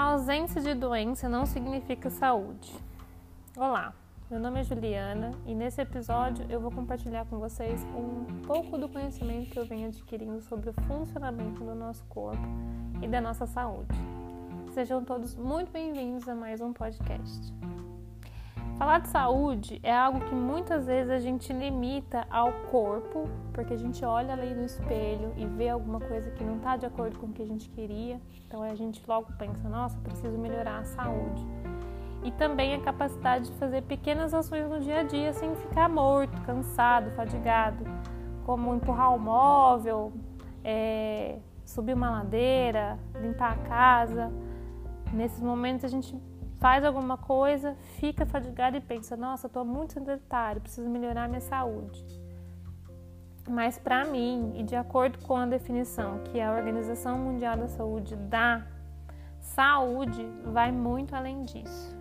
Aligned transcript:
A 0.00 0.12
ausência 0.12 0.62
de 0.62 0.72
doença 0.72 1.28
não 1.28 1.44
significa 1.44 2.08
saúde. 2.08 2.74
Olá, 3.54 3.92
meu 4.30 4.40
nome 4.40 4.60
é 4.60 4.64
Juliana 4.64 5.32
e 5.44 5.54
nesse 5.54 5.78
episódio 5.82 6.46
eu 6.48 6.58
vou 6.58 6.70
compartilhar 6.70 7.26
com 7.26 7.38
vocês 7.38 7.84
um 7.94 8.24
pouco 8.46 8.78
do 8.78 8.88
conhecimento 8.88 9.50
que 9.50 9.58
eu 9.58 9.66
venho 9.66 9.88
adquirindo 9.88 10.40
sobre 10.40 10.70
o 10.70 10.72
funcionamento 10.88 11.62
do 11.62 11.74
nosso 11.74 12.02
corpo 12.04 12.42
e 13.02 13.08
da 13.08 13.20
nossa 13.20 13.46
saúde. 13.46 13.92
Sejam 14.72 15.04
todos 15.04 15.34
muito 15.34 15.70
bem-vindos 15.70 16.26
a 16.26 16.34
mais 16.34 16.62
um 16.62 16.72
podcast. 16.72 17.52
Falar 18.80 19.00
de 19.00 19.08
saúde 19.08 19.78
é 19.82 19.94
algo 19.94 20.20
que 20.20 20.34
muitas 20.34 20.86
vezes 20.86 21.10
a 21.10 21.18
gente 21.18 21.52
limita 21.52 22.26
ao 22.30 22.50
corpo, 22.70 23.28
porque 23.52 23.74
a 23.74 23.76
gente 23.76 24.02
olha 24.02 24.32
ali 24.32 24.54
no 24.54 24.64
espelho 24.64 25.34
e 25.36 25.44
vê 25.44 25.68
alguma 25.68 26.00
coisa 26.00 26.30
que 26.30 26.42
não 26.42 26.56
está 26.56 26.78
de 26.78 26.86
acordo 26.86 27.18
com 27.18 27.26
o 27.26 27.30
que 27.30 27.42
a 27.42 27.46
gente 27.46 27.68
queria, 27.68 28.18
então 28.46 28.62
a 28.62 28.74
gente 28.74 29.02
logo 29.06 29.30
pensa: 29.38 29.68
nossa, 29.68 29.98
preciso 29.98 30.38
melhorar 30.38 30.78
a 30.78 30.84
saúde. 30.84 31.46
E 32.24 32.32
também 32.32 32.74
a 32.74 32.80
capacidade 32.80 33.50
de 33.50 33.52
fazer 33.58 33.82
pequenas 33.82 34.32
ações 34.32 34.66
no 34.66 34.80
dia 34.80 35.00
a 35.00 35.02
dia 35.02 35.34
sem 35.34 35.54
ficar 35.56 35.86
morto, 35.86 36.40
cansado, 36.46 37.10
fadigado, 37.10 37.84
como 38.46 38.74
empurrar 38.74 39.14
o 39.14 39.18
móvel, 39.18 40.10
é, 40.64 41.38
subir 41.66 41.92
uma 41.92 42.08
ladeira, 42.08 42.98
limpar 43.20 43.52
a 43.52 43.68
casa. 43.68 44.32
Nesses 45.12 45.42
momentos 45.42 45.84
a 45.84 45.88
gente 45.88 46.16
faz 46.60 46.84
alguma 46.84 47.16
coisa, 47.16 47.74
fica 47.98 48.24
fadigado 48.24 48.76
e 48.76 48.80
pensa: 48.80 49.16
nossa, 49.16 49.46
estou 49.46 49.64
muito 49.64 49.94
sedentário, 49.94 50.60
preciso 50.60 50.88
melhorar 50.88 51.28
minha 51.28 51.40
saúde. 51.40 52.04
Mas 53.48 53.78
para 53.78 54.04
mim, 54.04 54.52
e 54.54 54.62
de 54.62 54.76
acordo 54.76 55.18
com 55.26 55.34
a 55.36 55.46
definição 55.46 56.20
que 56.24 56.40
a 56.40 56.52
Organização 56.52 57.18
Mundial 57.18 57.56
da 57.56 57.66
Saúde 57.66 58.14
dá, 58.14 58.64
saúde 59.40 60.24
vai 60.44 60.70
muito 60.70 61.16
além 61.16 61.42
disso. 61.42 61.98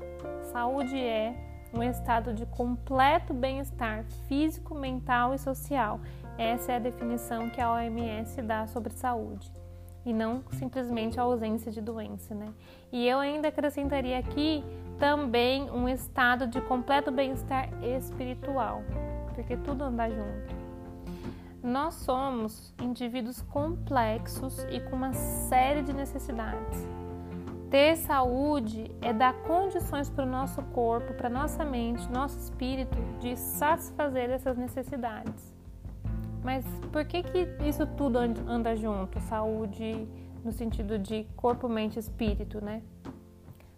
Saúde 0.52 0.96
é 0.96 1.34
um 1.74 1.82
estado 1.82 2.34
de 2.34 2.46
completo 2.46 3.34
bem-estar 3.34 4.04
físico, 4.28 4.76
mental 4.76 5.34
e 5.34 5.40
social. 5.40 6.00
Essa 6.38 6.74
é 6.74 6.76
a 6.76 6.80
definição 6.80 7.50
que 7.50 7.62
a 7.62 7.72
OMS 7.72 8.42
dá 8.42 8.68
sobre 8.68 8.94
saúde 8.94 9.59
e 10.06 10.14
não 10.14 10.44
simplesmente 10.52 11.20
a 11.20 11.24
ausência 11.24 11.72
de 11.72 11.82
doença, 11.82 12.34
né? 12.34 12.54
E 12.92 13.08
eu 13.08 13.20
ainda 13.20 13.50
acrescentaria 13.50 14.18
aqui 14.18 14.64
também 14.98 15.70
um 15.72 15.88
estado 15.88 16.48
de 16.48 16.60
completo 16.62 17.12
bem-estar 17.12 17.70
espiritual, 17.84 18.84
porque 19.34 19.56
tudo 19.58 19.84
anda 19.84 20.10
junto. 20.10 20.56
Nós 21.62 21.96
somos 21.96 22.74
indivíduos 22.82 23.42
complexos 23.42 24.66
e 24.70 24.80
com 24.80 24.96
uma 24.96 25.14
série 25.14 25.82
de 25.82 25.94
necessidades. 25.94 26.88
Ter 27.70 27.98
saúde 27.98 28.90
é 29.02 29.14
dar 29.14 29.34
condições 29.44 30.10
para 30.10 30.26
o 30.26 30.28
nosso 30.28 30.62
corpo, 30.74 31.14
para 31.14 31.30
nossa 31.30 31.64
mente, 31.64 32.10
nosso 32.10 32.40
espírito 32.40 32.98
de 33.20 33.36
satisfazer 33.36 34.32
essas 34.32 34.58
necessidades. 34.58 35.59
Mas 36.44 36.66
por 36.92 37.06
que, 37.06 37.24
que 37.24 37.48
isso 37.68 37.86
tudo 37.86 38.18
anda 38.18 38.76
junto? 38.76 39.20
Saúde 39.22 40.08
no 40.44 40.52
sentido 40.52 40.98
de 40.98 41.26
corpo, 41.36 41.68
mente 41.68 42.00
espírito, 42.00 42.64
né? 42.64 42.82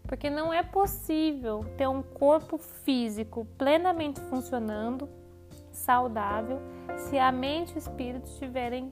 Porque 0.03 0.30
não 0.30 0.53
é 0.53 0.62
possível 0.62 1.66
ter 1.78 1.88
um 1.88 2.03
corpo 2.03 2.58
físico 2.58 3.45
plenamente 3.58 4.20
funcionando, 4.22 5.09
saudável, 5.72 6.59
se 6.98 7.18
a 7.18 7.31
mente 7.31 7.72
e 7.72 7.76
o 7.76 7.78
espírito 7.78 8.26
estiverem 8.28 8.92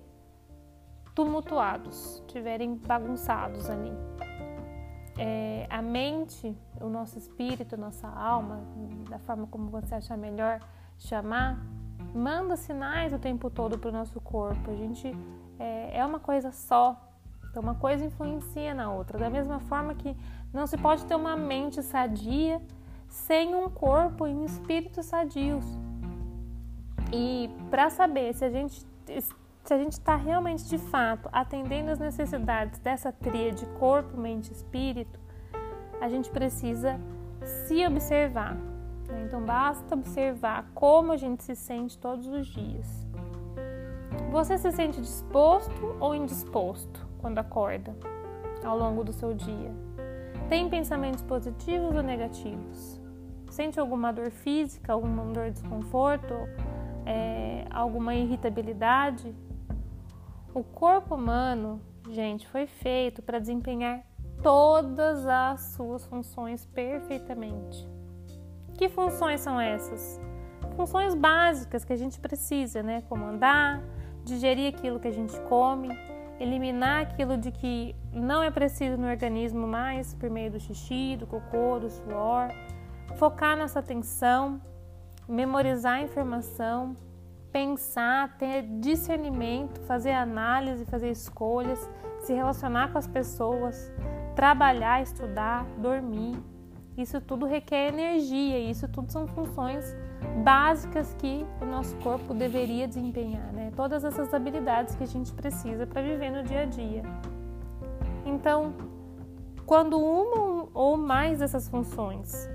tumultuados, 1.14 2.22
estiverem 2.26 2.76
bagunçados 2.76 3.70
ali. 3.70 3.92
É, 5.18 5.68
a 5.70 5.82
mente, 5.82 6.58
o 6.80 6.88
nosso 6.88 7.18
espírito, 7.18 7.76
nossa 7.76 8.08
alma, 8.08 8.64
da 9.10 9.20
forma 9.20 9.46
como 9.48 9.70
você 9.70 9.96
achar 9.96 10.18
melhor 10.18 10.62
chamar, 10.98 11.62
manda 12.14 12.56
sinais 12.56 13.14
o 13.14 13.20
tempo 13.20 13.50
todo 13.50 13.78
para 13.78 13.90
o 13.90 13.94
nosso 13.94 14.20
corpo. 14.22 14.72
A 14.72 14.76
gente 14.76 15.16
é, 15.60 15.98
é 15.98 16.06
uma 16.06 16.20
coisa 16.20 16.52
só. 16.52 17.00
Então, 17.50 17.64
uma 17.64 17.76
coisa 17.76 18.06
influencia 18.06 18.74
na 18.74 18.92
outra. 18.92 19.18
Da 19.18 19.30
mesma 19.30 19.60
forma 19.60 19.94
que 19.96 20.16
não 20.54 20.68
se 20.68 20.78
pode 20.78 21.06
ter 21.06 21.16
uma 21.16 21.36
mente 21.36 21.82
sadia 21.82 22.62
sem 23.08 23.56
um 23.56 23.70
corpo 23.70 24.28
e 24.28 24.34
um 24.34 24.46
espírito 24.46 25.02
sadios. 25.02 25.66
E 27.12 27.50
para 27.70 27.90
saber 27.90 28.34
se 28.34 28.46
a 28.46 28.50
gente 28.50 28.88
se 29.64 29.74
a 29.74 29.78
gente 29.78 29.94
está 29.94 30.16
realmente 30.16 30.66
de 30.66 30.78
fato 30.78 31.30
atendendo 31.32 31.92
as 31.92 32.00
necessidades 32.00 32.80
dessa 32.80 33.12
tríade 33.12 33.66
corpo, 33.78 34.18
mente 34.18 34.50
e 34.50 34.54
espírito, 34.54 35.20
a 36.02 36.10
gente 36.10 36.30
precisa 36.30 37.00
se 37.44 37.86
observar? 37.86 38.58
Então 39.26 39.42
basta 39.42 39.96
observar 39.96 40.70
como 40.74 41.12
a 41.12 41.18
gente 41.18 41.44
se 41.44 41.56
sente 41.56 41.98
todos 41.98 42.28
os 42.28 42.48
dias. 42.48 43.08
Você 44.32 44.58
se 44.58 44.72
sente 44.72 45.02
disposto 45.02 45.96
ou 46.00 46.14
indisposto 46.14 47.08
quando 47.20 47.40
acorda 47.40 47.96
ao 48.64 48.78
longo 48.78 49.04
do 49.04 49.12
seu 49.12 49.34
dia? 49.34 49.72
Tem 50.48 50.70
pensamentos 50.70 51.22
positivos 51.24 51.96
ou 51.96 52.04
negativos? 52.04 53.00
Sente 53.50 53.80
alguma 53.80 54.12
dor 54.12 54.30
física, 54.30 54.94
alguma 54.94 55.24
dor 55.26 55.46
de 55.46 55.62
desconforto, 55.62 56.34
é, 57.06 57.66
alguma 57.72 58.14
irritabilidade? 58.14 59.36
O 60.54 60.64
corpo 60.64 61.16
humano, 61.16 61.82
gente, 62.10 62.48
foi 62.48 62.68
feito 62.68 63.22
para 63.22 63.40
desempenhar 63.40 64.04
todas 64.42 65.26
as 65.26 65.62
suas 65.74 66.06
funções 66.06 66.66
perfeitamente. 66.68 67.88
Que 68.80 68.88
funções 68.88 69.42
são 69.42 69.60
essas? 69.60 70.22
Funções 70.78 71.14
básicas 71.14 71.84
que 71.84 71.92
a 71.92 71.98
gente 71.98 72.18
precisa, 72.18 72.82
né? 72.82 73.04
Como 73.10 73.26
andar, 73.26 73.84
digerir 74.24 74.74
aquilo 74.74 75.02
que 75.02 75.08
a 75.10 75.12
gente 75.12 75.38
come, 75.50 75.90
eliminar 76.40 77.02
aquilo 77.02 77.38
de 77.38 77.52
que 77.52 77.94
não 78.14 78.42
é 78.42 78.50
preciso 78.50 78.96
no 78.96 79.06
organismo 79.10 79.68
mais 79.68 80.14
por 80.14 80.30
meio 80.30 80.50
do 80.50 80.62
xixi, 80.62 81.18
do 81.18 81.28
cocô, 81.28 81.78
do 81.78 81.90
suor, 81.90 82.48
focar 83.18 83.58
nossa 83.58 83.80
atenção, 83.80 84.62
memorizar 85.28 85.96
a 85.96 86.02
informação, 86.02 86.96
pensar, 87.52 88.38
ter 88.38 88.62
discernimento, 88.80 89.82
fazer 89.82 90.14
análise, 90.14 90.86
fazer 90.86 91.12
escolhas, 91.12 91.90
se 92.22 92.32
relacionar 92.32 92.94
com 92.94 92.98
as 92.98 93.08
pessoas, 93.08 93.92
trabalhar, 94.38 95.02
estudar, 95.02 95.66
dormir. 95.80 96.42
Isso 96.98 97.22
tudo 97.22 97.46
requer 97.46 97.88
energia 97.88 98.60
isso 98.60 98.88
tudo 98.88 99.12
são 99.12 99.28
funções 99.28 99.96
básicas 100.44 101.16
que 101.18 101.46
o 101.62 101.66
nosso 101.66 101.96
corpo 101.98 102.34
deveria 102.34 102.88
desempenhar, 102.88 103.52
né? 103.54 103.72
Todas 103.76 104.04
essas 104.04 104.34
habilidades 104.34 104.96
que 104.96 105.04
a 105.04 105.08
gente 105.08 105.32
precisa 105.34 105.88
para 105.88 106.02
viver 106.02 106.30
no 106.30 106.44
dia 106.44 106.62
a 106.62 106.66
dia. 106.66 107.04
Então, 108.26 108.74
quando 109.66 109.98
uma 110.00 110.68
ou 110.74 110.98
mais 110.98 111.40
dessas 111.40 111.68
funções 111.68 112.50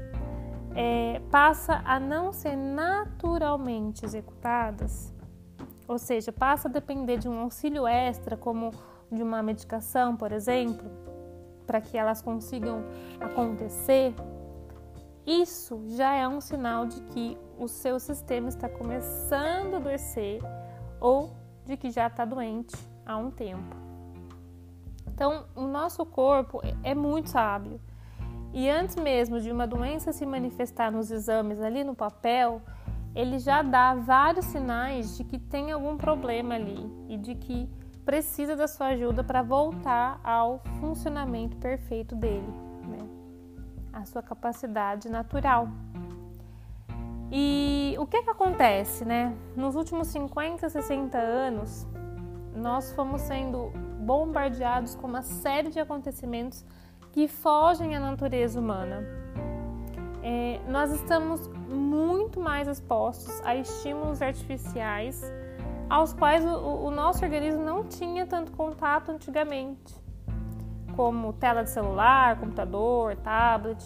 é, 0.74 1.20
passa 1.30 1.80
a 1.84 1.98
não 1.98 2.32
ser 2.32 2.56
naturalmente 2.56 4.04
executadas, 4.04 5.14
ou 5.86 5.98
seja, 5.98 6.32
passa 6.32 6.68
a 6.68 6.70
depender 6.70 7.18
de 7.18 7.28
um 7.28 7.38
auxílio 7.40 7.86
extra, 7.86 8.36
como 8.36 8.72
de 9.10 9.22
uma 9.22 9.42
medicação, 9.42 10.16
por 10.16 10.32
exemplo, 10.32 11.03
para 11.66 11.80
que 11.80 11.96
elas 11.96 12.22
consigam 12.22 12.84
acontecer, 13.20 14.14
isso 15.26 15.82
já 15.88 16.12
é 16.14 16.28
um 16.28 16.40
sinal 16.40 16.86
de 16.86 17.00
que 17.02 17.38
o 17.58 17.66
seu 17.66 17.98
sistema 17.98 18.48
está 18.48 18.68
começando 18.68 19.74
a 19.74 19.76
adoecer 19.78 20.40
ou 21.00 21.34
de 21.64 21.76
que 21.76 21.90
já 21.90 22.08
está 22.08 22.24
doente 22.24 22.76
há 23.06 23.16
um 23.16 23.30
tempo. 23.30 23.76
Então, 25.06 25.46
o 25.54 25.62
nosso 25.62 26.04
corpo 26.04 26.60
é 26.82 26.94
muito 26.94 27.30
sábio. 27.30 27.80
E 28.52 28.68
antes 28.68 28.96
mesmo 28.96 29.40
de 29.40 29.50
uma 29.50 29.66
doença 29.66 30.12
se 30.12 30.26
manifestar 30.26 30.90
nos 30.90 31.10
exames 31.10 31.60
ali 31.60 31.82
no 31.82 31.94
papel, 31.94 32.60
ele 33.14 33.38
já 33.38 33.62
dá 33.62 33.94
vários 33.94 34.44
sinais 34.46 35.16
de 35.16 35.24
que 35.24 35.38
tem 35.38 35.72
algum 35.72 35.96
problema 35.96 36.54
ali 36.54 36.90
e 37.08 37.16
de 37.16 37.34
que 37.34 37.68
precisa 38.04 38.54
da 38.54 38.68
sua 38.68 38.88
ajuda 38.88 39.24
para 39.24 39.42
voltar 39.42 40.20
ao 40.22 40.60
funcionamento 40.80 41.56
perfeito 41.56 42.14
dele 42.14 42.64
a 43.94 44.04
sua 44.04 44.22
capacidade 44.22 45.08
natural. 45.08 45.68
E 47.30 47.94
o 47.98 48.06
que, 48.06 48.22
que 48.22 48.30
acontece, 48.30 49.04
né? 49.04 49.34
Nos 49.56 49.76
últimos 49.76 50.08
50, 50.08 50.68
60 50.68 51.16
anos, 51.16 51.86
nós 52.54 52.92
fomos 52.92 53.22
sendo 53.22 53.70
bombardeados 54.00 54.94
com 54.94 55.06
uma 55.06 55.22
série 55.22 55.70
de 55.70 55.80
acontecimentos 55.80 56.64
que 57.12 57.26
fogem 57.26 57.96
à 57.96 58.00
natureza 58.00 58.58
humana. 58.58 59.02
É, 60.22 60.60
nós 60.68 60.90
estamos 60.92 61.48
muito 61.68 62.40
mais 62.40 62.66
expostos 62.66 63.40
a 63.44 63.54
estímulos 63.56 64.22
artificiais 64.22 65.22
aos 65.94 66.12
quais 66.12 66.44
o, 66.44 66.86
o 66.86 66.90
nosso 66.90 67.24
organismo 67.24 67.62
não 67.62 67.84
tinha 67.84 68.26
tanto 68.26 68.50
contato 68.50 69.12
antigamente. 69.12 69.94
como 70.96 71.32
tela 71.32 71.62
de 71.62 71.70
celular, 71.70 72.38
computador, 72.38 73.16
tablet, 73.16 73.80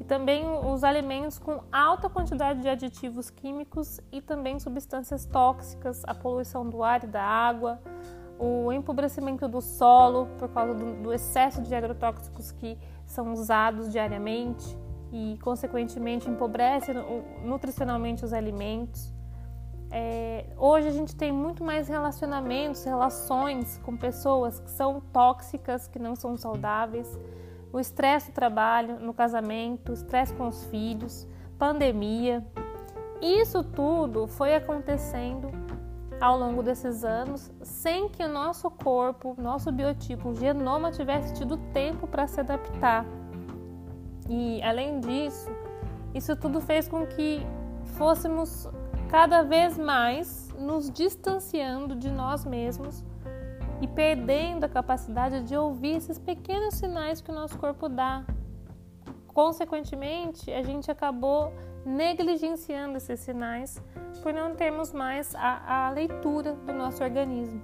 e 0.00 0.04
também 0.04 0.44
os 0.48 0.82
alimentos 0.82 1.38
com 1.38 1.60
alta 1.70 2.08
quantidade 2.08 2.62
de 2.62 2.68
aditivos 2.68 3.30
químicos 3.30 4.00
e 4.10 4.20
também 4.20 4.58
substâncias 4.58 5.24
tóxicas, 5.24 6.02
a 6.04 6.14
poluição 6.14 6.68
do 6.68 6.82
ar 6.82 7.04
e 7.04 7.06
da 7.06 7.22
água, 7.22 7.80
o 8.40 8.72
empobrecimento 8.72 9.46
do 9.46 9.60
solo 9.60 10.26
por 10.38 10.48
causa 10.48 10.74
do, 10.74 10.94
do 11.00 11.12
excesso 11.12 11.62
de 11.62 11.72
agrotóxicos 11.74 12.50
que 12.50 12.76
são 13.06 13.32
usados 13.32 13.90
diariamente 13.90 14.76
e, 15.12 15.38
consequentemente, 15.42 16.28
empobrece 16.28 16.92
nutricionalmente 17.44 18.24
os 18.24 18.32
alimentos. 18.32 19.21
É, 19.94 20.46
hoje 20.56 20.88
a 20.88 20.90
gente 20.90 21.14
tem 21.14 21.30
muito 21.30 21.62
mais 21.62 21.86
relacionamentos, 21.86 22.82
relações 22.82 23.78
com 23.84 23.94
pessoas 23.94 24.58
que 24.58 24.70
são 24.70 25.02
tóxicas, 25.12 25.86
que 25.86 25.98
não 25.98 26.16
são 26.16 26.36
saudáveis 26.36 27.18
o 27.72 27.80
estresse 27.80 28.30
do 28.30 28.34
trabalho, 28.34 29.00
no 29.00 29.14
casamento, 29.14 29.90
o 29.90 29.92
estresse 29.94 30.34
com 30.34 30.46
os 30.46 30.64
filhos, 30.64 31.26
pandemia. 31.58 32.44
Isso 33.20 33.64
tudo 33.64 34.26
foi 34.26 34.54
acontecendo 34.54 35.48
ao 36.20 36.38
longo 36.38 36.62
desses 36.62 37.02
anos 37.02 37.50
sem 37.62 38.08
que 38.08 38.22
o 38.22 38.28
nosso 38.28 38.70
corpo, 38.70 39.34
nosso 39.38 39.72
biotipo, 39.72 40.28
o 40.28 40.34
genoma 40.34 40.92
tivesse 40.92 41.34
tido 41.34 41.56
tempo 41.72 42.06
para 42.06 42.26
se 42.26 42.40
adaptar. 42.40 43.06
E 44.28 44.62
além 44.62 45.00
disso, 45.00 45.50
isso 46.14 46.36
tudo 46.36 46.60
fez 46.60 46.86
com 46.86 47.06
que 47.06 47.44
fôssemos 47.96 48.68
cada 49.12 49.42
vez 49.42 49.76
mais 49.76 50.48
nos 50.58 50.90
distanciando 50.90 51.94
de 51.94 52.10
nós 52.10 52.46
mesmos 52.46 53.04
e 53.82 53.86
perdendo 53.86 54.64
a 54.64 54.68
capacidade 54.70 55.42
de 55.42 55.54
ouvir 55.54 55.96
esses 55.96 56.18
pequenos 56.18 56.76
sinais 56.76 57.20
que 57.20 57.30
o 57.30 57.34
nosso 57.34 57.58
corpo 57.58 57.90
dá. 57.90 58.24
Consequentemente, 59.26 60.50
a 60.50 60.62
gente 60.62 60.90
acabou 60.90 61.52
negligenciando 61.84 62.96
esses 62.96 63.20
sinais 63.20 63.82
por 64.22 64.32
não 64.32 64.54
termos 64.54 64.94
mais 64.94 65.34
a, 65.34 65.88
a 65.88 65.90
leitura 65.90 66.54
do 66.54 66.72
nosso 66.72 67.04
organismo. 67.04 67.60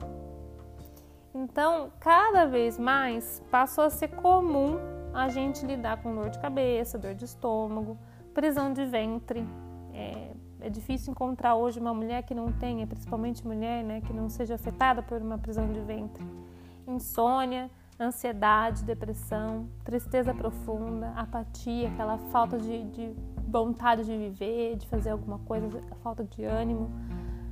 Então, 1.35 1.91
cada 1.99 2.45
vez 2.45 2.79
mais 2.79 3.43
passou 3.51 3.85
a 3.85 3.91
ser 3.91 4.09
comum 4.09 4.77
a 5.15 5.31
gente 5.31 5.65
lidar 5.65 6.03
com 6.03 6.15
dor 6.15 6.29
de 6.29 6.39
cabeça, 6.41 6.99
dor 6.99 7.15
de 7.15 7.25
estômago, 7.25 7.99
prisão 8.35 8.71
de 8.71 8.85
ventre, 8.85 9.49
é, 9.95 10.33
é 10.61 10.69
difícil 10.69 11.13
encontrar 11.13 11.55
hoje 11.55 11.79
uma 11.79 11.95
mulher 11.95 12.23
que 12.23 12.35
não 12.35 12.53
tenha, 12.53 12.87
principalmente 12.87 13.47
mulher, 13.47 13.85
né, 13.85 14.01
que 14.01 14.13
não 14.13 14.29
seja 14.29 14.55
afetada 14.55 15.03
por 15.03 15.21
uma 15.21 15.39
prisão 15.39 15.73
de 15.73 15.81
ventre. 15.81 16.25
Insônia, 16.87 17.71
ansiedade, 18.01 18.85
depressão, 18.85 19.69
tristeza 19.85 20.35
profunda, 20.35 21.13
apatia, 21.17 21.89
aquela 21.89 22.19
falta 22.31 22.59
de, 22.59 22.85
de 22.85 23.15
vontade 23.47 24.05
de 24.05 24.17
viver, 24.17 24.77
de 24.77 24.87
fazer 24.87 25.11
alguma 25.11 25.39
coisa, 25.41 25.69
falta 26.03 26.25
de 26.25 26.45
ânimo, 26.45 26.91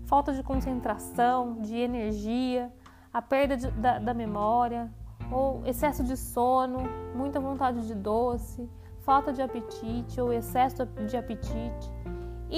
falta 0.05 0.33
de 0.33 0.43
concentração, 0.43 1.61
de 1.61 1.77
energia, 1.77 2.73
a 3.13 3.21
perda 3.21 3.57
de, 3.57 3.71
da, 3.73 3.99
da 3.99 4.15
memória, 4.15 4.91
ou 5.31 5.63
excesso 5.65 6.05
de 6.05 6.17
sono, 6.17 6.79
muita 7.15 7.41
vontade 7.41 7.87
de 7.87 7.95
doce, 7.95 8.69
falta 9.01 9.33
de 9.33 9.43
apetite 9.43 10.21
ou 10.21 10.33
excesso 10.33 10.87
de 10.87 11.17
apetite 11.17 11.91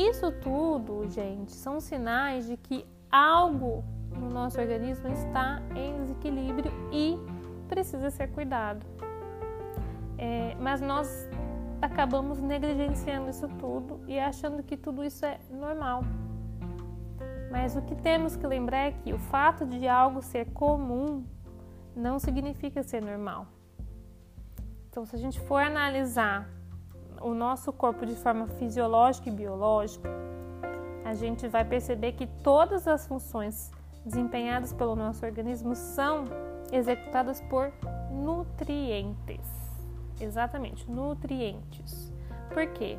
isso 0.07 0.31
tudo, 0.33 1.09
gente, 1.09 1.53
são 1.53 1.81
sinais 1.81 2.47
de 2.47 2.57
que 2.57 2.87
algo 3.11 3.85
no 4.13 4.29
nosso 4.29 4.61
organismo 4.61 5.09
está 5.09 5.63
em 5.75 5.97
desequilíbrio 5.97 6.73
e 6.93 7.17
precisa 7.69 8.11
ser 8.11 8.29
cuidado. 8.29 8.85
É, 10.17 10.55
mas 10.61 10.81
nós 10.81 11.29
acabamos 11.81 12.39
negligenciando 12.41 13.31
isso 13.31 13.49
tudo 13.59 14.01
e 14.07 14.19
achando 14.19 14.63
que 14.63 14.77
tudo 14.77 15.05
isso 15.05 15.25
é 15.25 15.39
normal. 15.51 16.03
Mas 17.51 17.77
o 17.77 17.83
que 17.83 17.95
temos 17.95 18.37
que 18.37 18.47
lembrar 18.47 18.89
é 18.89 18.93
que 18.93 19.13
o 19.13 19.19
fato 19.19 19.65
de 19.65 19.89
algo 19.89 20.21
ser 20.21 20.51
comum 20.53 21.25
não 21.95 22.19
significa 22.19 22.83
ser 22.83 23.03
normal. 23.03 23.47
Então, 24.91 25.05
se 25.05 25.15
a 25.17 25.19
gente 25.19 25.41
for 25.41 25.63
analisar 25.63 26.49
o 27.21 27.35
nosso 27.35 27.73
corpo 27.73 28.07
de 28.07 28.15
forma 28.15 28.47
fisiológica 28.47 29.29
e 29.29 29.33
biológica, 29.33 30.09
a 31.05 31.15
gente 31.15 31.49
vai 31.49 31.65
perceber 31.65 32.13
que 32.13 32.27
todas 32.27 32.87
as 32.87 33.07
funções 33.07 33.71
desempenhadas 34.05 34.73
pelo 34.73 34.95
nosso 34.95 35.25
organismo 35.25 35.75
são 35.75 36.25
executadas 36.73 37.41
por 37.43 37.73
nutrientes. 38.11 39.47
Exatamente, 40.21 40.91
nutrientes. 40.91 42.13
Por 42.53 42.67
quê? 42.69 42.99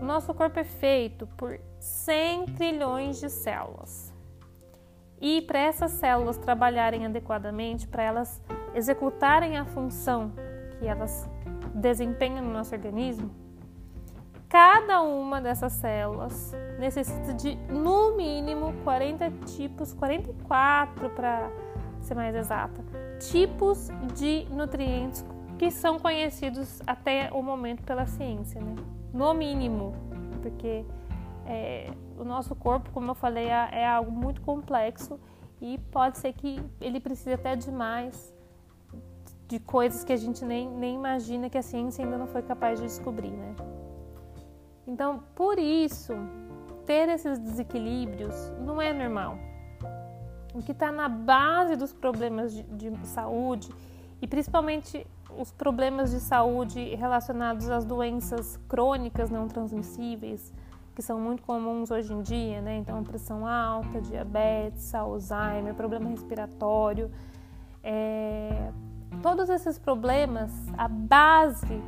O 0.00 0.04
nosso 0.04 0.32
corpo 0.34 0.58
é 0.58 0.64
feito 0.64 1.26
por 1.36 1.58
100 1.80 2.46
trilhões 2.54 3.18
de 3.18 3.30
células. 3.30 4.12
E 5.20 5.40
para 5.42 5.58
essas 5.58 5.92
células 5.92 6.36
trabalharem 6.36 7.06
adequadamente, 7.06 7.88
para 7.88 8.02
elas 8.02 8.42
executarem 8.74 9.56
a 9.56 9.64
função 9.64 10.32
que 10.78 10.86
elas 10.86 11.28
desempenho 11.76 12.42
no 12.42 12.52
nosso 12.52 12.74
organismo, 12.74 13.30
cada 14.48 15.02
uma 15.02 15.40
dessas 15.40 15.72
células 15.74 16.54
necessita 16.78 17.34
de 17.34 17.56
no 17.70 18.16
mínimo 18.16 18.72
40 18.84 19.30
tipos, 19.44 19.92
44 19.92 21.10
para 21.10 21.50
ser 22.00 22.14
mais 22.14 22.34
exata, 22.34 22.82
tipos 23.18 23.88
de 24.14 24.46
nutrientes 24.50 25.24
que 25.58 25.70
são 25.70 25.98
conhecidos 25.98 26.80
até 26.86 27.30
o 27.32 27.42
momento 27.42 27.82
pela 27.82 28.06
ciência, 28.06 28.60
né? 28.60 28.74
No 29.12 29.32
mínimo, 29.32 29.94
porque 30.42 30.84
é, 31.46 31.90
o 32.18 32.24
nosso 32.24 32.54
corpo, 32.54 32.90
como 32.90 33.10
eu 33.10 33.14
falei, 33.14 33.46
é, 33.46 33.68
é 33.72 33.86
algo 33.86 34.10
muito 34.10 34.42
complexo 34.42 35.18
e 35.60 35.78
pode 35.90 36.18
ser 36.18 36.32
que 36.34 36.62
ele 36.80 37.00
precise 37.00 37.32
até 37.32 37.56
de 37.56 37.70
mais 37.70 38.35
de 39.48 39.58
coisas 39.60 40.02
que 40.02 40.12
a 40.12 40.16
gente 40.16 40.44
nem, 40.44 40.68
nem 40.68 40.94
imagina 40.94 41.48
que 41.48 41.56
a 41.56 41.62
ciência 41.62 42.04
ainda 42.04 42.18
não 42.18 42.26
foi 42.26 42.42
capaz 42.42 42.80
de 42.80 42.86
descobrir, 42.86 43.30
né? 43.30 43.54
Então, 44.86 45.22
por 45.34 45.58
isso, 45.58 46.12
ter 46.84 47.08
esses 47.08 47.38
desequilíbrios 47.38 48.34
não 48.60 48.80
é 48.80 48.92
normal. 48.92 49.38
O 50.54 50.62
que 50.62 50.72
está 50.72 50.90
na 50.90 51.08
base 51.08 51.76
dos 51.76 51.92
problemas 51.92 52.52
de, 52.52 52.62
de 52.62 53.06
saúde 53.06 53.68
e 54.22 54.26
principalmente 54.26 55.06
os 55.38 55.52
problemas 55.52 56.10
de 56.10 56.20
saúde 56.20 56.94
relacionados 56.94 57.68
às 57.68 57.84
doenças 57.84 58.58
crônicas 58.68 59.28
não 59.28 59.48
transmissíveis, 59.48 60.52
que 60.94 61.02
são 61.02 61.20
muito 61.20 61.42
comuns 61.42 61.90
hoje 61.90 62.12
em 62.12 62.22
dia, 62.22 62.62
né? 62.62 62.78
Então, 62.78 63.04
pressão 63.04 63.46
alta, 63.46 64.00
diabetes, 64.00 64.94
Alzheimer, 64.94 65.74
problema 65.74 66.08
respiratório, 66.08 67.10
é, 67.82 68.72
todos 69.22 69.48
esses 69.48 69.78
problemas, 69.78 70.50
a 70.76 70.88
base 70.88 71.80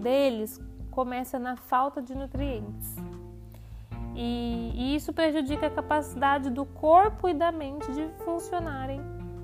deles 0.00 0.60
começa 0.90 1.38
na 1.38 1.56
falta 1.56 2.02
de 2.02 2.14
nutrientes. 2.14 2.96
E, 4.14 4.72
e, 4.74 4.96
isso 4.96 5.12
prejudica 5.12 5.68
a 5.68 5.70
capacidade 5.70 6.50
do 6.50 6.64
corpo 6.64 7.28
e 7.28 7.34
da 7.34 7.52
mente 7.52 7.92
de 7.92 8.08
funcionarem 8.24 9.00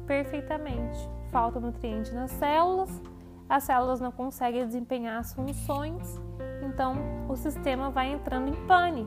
perfeitamente. 0.06 0.98
Falta 1.30 1.60
nutriente 1.60 2.12
nas 2.12 2.30
células, 2.32 3.00
as 3.48 3.64
células 3.64 4.00
não 4.00 4.10
conseguem 4.10 4.66
desempenhar 4.66 5.20
as 5.20 5.32
funções, 5.32 6.20
então 6.62 6.96
o 7.28 7.36
sistema 7.36 7.90
vai 7.90 8.12
entrando 8.12 8.48
em 8.48 8.66
pane 8.66 9.06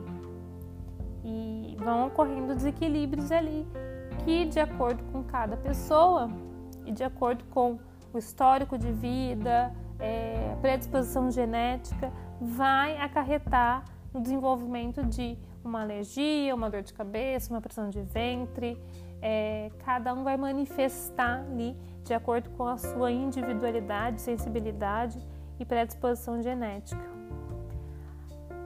e 1.24 1.76
vão 1.78 2.06
ocorrendo 2.06 2.54
desequilíbrios 2.54 3.30
ali 3.30 3.66
que, 4.24 4.46
de 4.46 4.60
acordo 4.60 5.02
com 5.12 5.22
cada 5.24 5.56
pessoa 5.56 6.30
e 6.86 6.92
de 6.92 7.04
acordo 7.04 7.44
com 7.50 7.78
o 8.12 8.18
histórico 8.18 8.78
de 8.78 8.90
vida, 8.92 9.72
é, 9.98 10.56
predisposição 10.60 11.30
genética, 11.30 12.12
vai 12.40 12.96
acarretar 12.98 13.84
no 14.12 14.20
desenvolvimento 14.20 15.04
de 15.04 15.36
uma 15.62 15.82
alergia, 15.82 16.54
uma 16.54 16.70
dor 16.70 16.82
de 16.82 16.92
cabeça, 16.92 17.52
uma 17.52 17.60
pressão 17.60 17.90
de 17.90 18.00
ventre. 18.00 18.80
É, 19.20 19.70
cada 19.84 20.14
um 20.14 20.22
vai 20.22 20.36
manifestar 20.36 21.40
ali 21.40 21.76
de 22.04 22.14
acordo 22.14 22.48
com 22.50 22.64
a 22.64 22.76
sua 22.76 23.10
individualidade, 23.10 24.20
sensibilidade 24.20 25.18
e 25.58 25.64
predisposição 25.64 26.40
genética. 26.40 27.02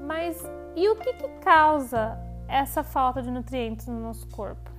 Mas 0.01 0.43
e 0.77 0.89
o 0.89 0.97
que, 0.97 1.13
que 1.15 1.29
causa 1.41 2.19
essa 2.47 2.83
falta 2.83 3.23
de 3.23 3.31
nutrientes 3.31 3.87
no 3.87 3.99
nosso 3.99 4.29
corpo? 4.29 4.71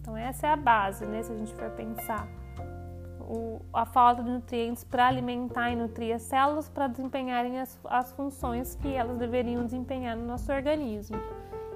Então, 0.00 0.16
essa 0.16 0.46
é 0.46 0.50
a 0.50 0.56
base, 0.56 1.06
né? 1.06 1.22
Se 1.22 1.32
a 1.32 1.36
gente 1.36 1.54
for 1.54 1.70
pensar 1.70 2.26
o, 3.30 3.62
a 3.72 3.86
falta 3.86 4.24
de 4.24 4.30
nutrientes 4.30 4.82
para 4.82 5.06
alimentar 5.06 5.70
e 5.70 5.76
nutrir 5.76 6.14
as 6.14 6.22
células 6.22 6.68
para 6.68 6.88
desempenharem 6.88 7.60
as, 7.60 7.78
as 7.84 8.12
funções 8.12 8.74
que 8.74 8.92
elas 8.92 9.16
deveriam 9.16 9.64
desempenhar 9.64 10.16
no 10.16 10.26
nosso 10.26 10.52
organismo. 10.52 11.16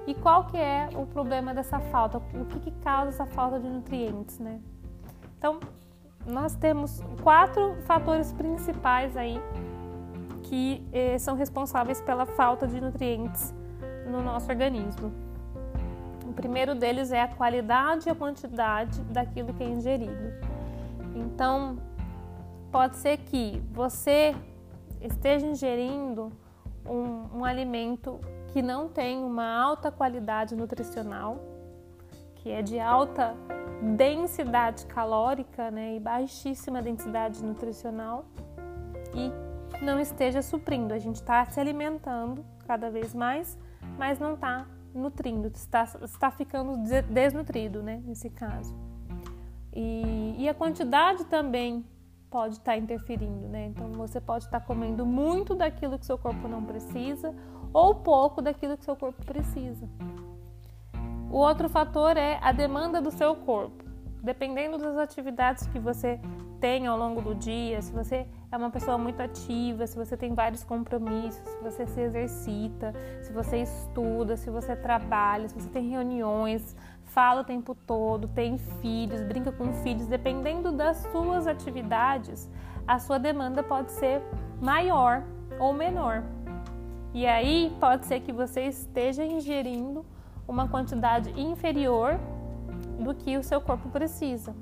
E 0.05 0.13
qual 0.13 0.45
que 0.45 0.57
é 0.57 0.89
o 0.93 1.05
problema 1.05 1.53
dessa 1.53 1.79
falta? 1.79 2.17
O 2.17 2.45
que, 2.45 2.59
que 2.59 2.71
causa 2.83 3.09
essa 3.09 3.25
falta 3.25 3.57
de 3.57 3.69
nutrientes, 3.69 4.37
né? 4.37 4.59
Então, 5.37 5.59
nós 6.27 6.55
temos 6.55 7.01
quatro 7.23 7.75
fatores 7.83 8.33
principais 8.33 9.15
aí 9.15 9.39
que 10.43 10.85
eh, 10.91 11.17
são 11.17 11.35
responsáveis 11.35 12.01
pela 12.01 12.25
falta 12.25 12.67
de 12.67 12.79
nutrientes 12.81 13.53
no 14.07 14.21
nosso 14.21 14.51
organismo. 14.51 15.11
O 16.27 16.33
primeiro 16.33 16.75
deles 16.75 17.11
é 17.11 17.21
a 17.21 17.27
qualidade 17.27 18.09
e 18.09 18.11
a 18.11 18.15
quantidade 18.15 19.01
daquilo 19.03 19.53
que 19.53 19.63
é 19.63 19.69
ingerido. 19.69 20.44
Então, 21.15 21.77
pode 22.71 22.97
ser 22.97 23.17
que 23.17 23.63
você 23.71 24.35
esteja 25.01 25.47
ingerindo 25.47 26.31
um, 26.85 27.39
um 27.39 27.45
alimento 27.45 28.19
que 28.47 28.61
não 28.61 28.87
tem 28.87 29.23
uma 29.23 29.47
alta 29.57 29.91
qualidade 29.91 30.55
nutricional, 30.55 31.39
que 32.35 32.51
é 32.51 32.61
de 32.61 32.79
alta 32.79 33.35
densidade 33.97 34.85
calórica 34.85 35.71
né, 35.71 35.95
e 35.95 35.99
baixíssima 35.99 36.81
densidade 36.81 37.43
nutricional 37.43 38.25
e 39.13 39.31
não 39.83 39.99
esteja 39.99 40.41
suprindo. 40.41 40.93
A 40.93 40.99
gente 40.99 41.15
está 41.15 41.45
se 41.45 41.59
alimentando 41.59 42.45
cada 42.67 42.89
vez 42.89 43.13
mais, 43.13 43.57
mas 43.97 44.19
não 44.19 44.33
está 44.33 44.65
nutrindo, 44.93 45.51
está, 45.53 45.83
está 46.01 46.31
ficando 46.31 46.77
desnutrido, 47.09 47.83
né, 47.83 48.01
nesse 48.05 48.29
caso. 48.29 48.84
E, 49.75 50.35
e 50.39 50.49
a 50.49 50.53
quantidade 50.53 51.25
também 51.25 51.85
pode 52.29 52.53
estar 52.55 52.71
tá 52.71 52.77
interferindo, 52.77 53.47
né? 53.47 53.67
Então 53.67 53.91
você 53.91 54.21
pode 54.21 54.45
estar 54.45 54.59
tá 54.59 54.65
comendo 54.65 55.05
muito 55.05 55.53
daquilo 55.53 55.99
que 55.99 56.05
seu 56.05 56.17
corpo 56.17 56.47
não 56.47 56.63
precisa 56.63 57.33
ou 57.73 57.95
pouco 57.95 58.41
daquilo 58.41 58.77
que 58.77 58.85
seu 58.85 58.95
corpo 58.95 59.23
precisa. 59.25 59.87
O 61.29 61.37
outro 61.37 61.67
fator 61.67 62.15
é 62.15 62.39
a 62.41 62.51
demanda 62.51 63.01
do 63.01 63.11
seu 63.11 63.35
corpo. 63.35 63.83
Dependendo 64.23 64.77
das 64.77 64.97
atividades 64.97 65.67
que 65.67 65.77
você 65.77 66.19
tem 66.59 66.87
ao 66.87 66.97
longo 66.97 67.21
do 67.21 67.35
dia, 67.35 67.81
se 67.81 67.91
você 67.91 68.25
é 68.51 68.57
uma 68.57 68.69
pessoa 68.69 68.97
muito 68.97 69.21
ativa, 69.21 69.85
se 69.85 69.95
você 69.95 70.15
tem 70.15 70.33
vários 70.33 70.63
compromissos, 70.63 71.47
se 71.47 71.61
você 71.61 71.85
se 71.85 72.01
exercita, 72.01 72.93
se 73.21 73.31
você 73.31 73.57
estuda, 73.57 74.37
se 74.37 74.49
você 74.49 74.75
trabalha, 74.75 75.47
se 75.47 75.53
você 75.53 75.69
tem 75.69 75.89
reuniões, 75.89 76.75
fala 77.15 77.41
o 77.41 77.43
tempo 77.45 77.73
todo, 77.73 78.27
tem 78.27 78.57
filhos, 78.57 79.21
brinca 79.21 79.49
com 79.49 79.71
filhos, 79.75 80.05
dependendo 80.05 80.69
das 80.69 80.97
suas 81.13 81.47
atividades, 81.47 82.49
a 82.85 82.99
sua 82.99 83.17
demanda 83.17 83.63
pode 83.63 83.93
ser 83.93 84.21
maior 84.61 85.23
ou 85.57 85.73
menor. 85.73 86.21
E 87.13 87.25
aí 87.25 87.73
pode 87.79 88.05
ser 88.05 88.19
que 88.19 88.33
você 88.33 88.65
esteja 88.65 89.23
ingerindo 89.23 90.05
uma 90.45 90.67
quantidade 90.67 91.29
inferior 91.39 92.19
do 92.99 93.15
que 93.15 93.37
o 93.37 93.43
seu 93.43 93.61
corpo 93.61 93.87
precisa 93.87 94.53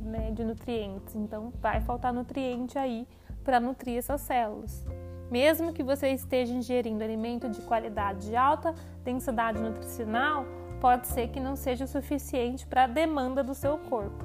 né, 0.00 0.32
de 0.32 0.42
nutrientes. 0.42 1.14
Então, 1.14 1.52
vai 1.62 1.80
faltar 1.80 2.12
nutriente 2.12 2.76
aí 2.76 3.06
para 3.44 3.60
nutrir 3.60 3.98
essas 3.98 4.20
células. 4.22 4.84
Mesmo 5.30 5.72
que 5.72 5.84
você 5.84 6.08
esteja 6.08 6.52
ingerindo 6.52 7.04
alimento 7.04 7.48
de 7.48 7.62
qualidade 7.62 8.26
de 8.26 8.34
alta 8.34 8.74
densidade 9.04 9.60
nutricional, 9.60 10.44
pode 10.80 11.06
ser 11.06 11.28
que 11.28 11.38
não 11.38 11.56
seja 11.56 11.86
suficiente 11.86 12.66
para 12.66 12.84
a 12.84 12.86
demanda 12.86 13.44
do 13.44 13.54
seu 13.54 13.78
corpo. 13.78 14.24